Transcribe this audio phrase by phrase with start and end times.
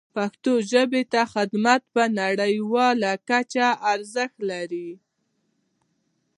[0.15, 4.89] پښتو ژبې ته خدمت په نړیواله کچه ارزښت لري.